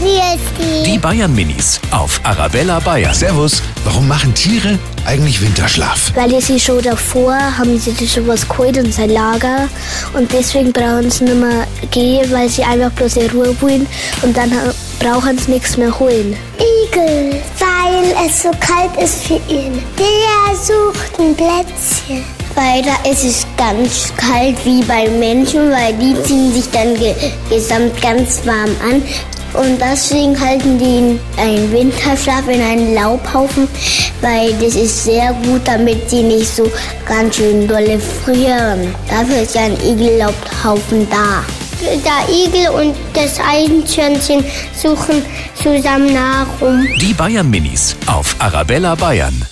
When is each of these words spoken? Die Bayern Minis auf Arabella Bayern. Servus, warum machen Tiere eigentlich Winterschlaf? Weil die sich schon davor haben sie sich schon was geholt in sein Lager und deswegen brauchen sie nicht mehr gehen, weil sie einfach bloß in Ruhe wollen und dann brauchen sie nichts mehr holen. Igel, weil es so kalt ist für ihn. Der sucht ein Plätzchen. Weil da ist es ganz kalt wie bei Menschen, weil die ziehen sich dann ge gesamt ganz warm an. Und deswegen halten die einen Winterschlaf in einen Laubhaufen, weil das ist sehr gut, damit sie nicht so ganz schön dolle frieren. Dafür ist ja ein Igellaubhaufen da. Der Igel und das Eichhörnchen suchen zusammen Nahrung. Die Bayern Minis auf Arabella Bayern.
Die 0.00 0.98
Bayern 0.98 1.34
Minis 1.34 1.80
auf 1.90 2.20
Arabella 2.22 2.78
Bayern. 2.78 3.12
Servus, 3.12 3.62
warum 3.84 4.06
machen 4.06 4.32
Tiere 4.32 4.78
eigentlich 5.04 5.40
Winterschlaf? 5.40 6.12
Weil 6.14 6.28
die 6.28 6.40
sich 6.40 6.62
schon 6.62 6.82
davor 6.82 7.34
haben 7.34 7.78
sie 7.78 7.90
sich 7.90 8.12
schon 8.12 8.28
was 8.28 8.48
geholt 8.48 8.76
in 8.76 8.92
sein 8.92 9.10
Lager 9.10 9.68
und 10.14 10.32
deswegen 10.32 10.72
brauchen 10.72 11.10
sie 11.10 11.24
nicht 11.24 11.36
mehr 11.36 11.66
gehen, 11.90 12.30
weil 12.30 12.48
sie 12.48 12.62
einfach 12.62 12.92
bloß 12.92 13.16
in 13.16 13.30
Ruhe 13.30 13.60
wollen 13.60 13.86
und 14.22 14.36
dann 14.36 14.52
brauchen 15.00 15.36
sie 15.36 15.50
nichts 15.52 15.76
mehr 15.76 15.98
holen. 15.98 16.36
Igel, 16.58 17.40
weil 17.58 18.26
es 18.26 18.42
so 18.42 18.50
kalt 18.60 18.96
ist 19.02 19.24
für 19.24 19.40
ihn. 19.52 19.82
Der 19.98 20.56
sucht 20.56 21.18
ein 21.18 21.34
Plätzchen. 21.34 22.24
Weil 22.54 22.82
da 22.82 23.08
ist 23.08 23.24
es 23.24 23.46
ganz 23.56 24.12
kalt 24.16 24.56
wie 24.64 24.82
bei 24.82 25.08
Menschen, 25.08 25.70
weil 25.70 25.92
die 25.94 26.20
ziehen 26.24 26.52
sich 26.52 26.68
dann 26.70 26.94
ge 26.96 27.14
gesamt 27.48 28.00
ganz 28.02 28.40
warm 28.44 28.70
an. 28.82 29.02
Und 29.58 29.80
deswegen 29.80 30.38
halten 30.38 30.78
die 30.78 31.18
einen 31.40 31.72
Winterschlaf 31.72 32.46
in 32.46 32.62
einen 32.62 32.94
Laubhaufen, 32.94 33.66
weil 34.20 34.52
das 34.54 34.76
ist 34.76 35.04
sehr 35.04 35.32
gut, 35.44 35.62
damit 35.64 36.08
sie 36.08 36.22
nicht 36.22 36.46
so 36.46 36.70
ganz 37.04 37.36
schön 37.36 37.66
dolle 37.66 37.98
frieren. 38.24 38.94
Dafür 39.08 39.42
ist 39.42 39.56
ja 39.56 39.62
ein 39.62 39.76
Igellaubhaufen 39.84 41.08
da. 41.10 41.42
Der 41.80 42.32
Igel 42.32 42.70
und 42.70 42.94
das 43.14 43.40
Eichhörnchen 43.40 44.44
suchen 44.80 45.24
zusammen 45.60 46.12
Nahrung. 46.12 46.86
Die 47.00 47.14
Bayern 47.14 47.50
Minis 47.50 47.96
auf 48.06 48.36
Arabella 48.38 48.94
Bayern. 48.94 49.44